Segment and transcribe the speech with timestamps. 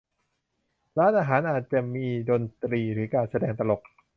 [0.97, 3.81] ร้านอาหาร อาจจะมีดนตรีหรือการแสดงตลก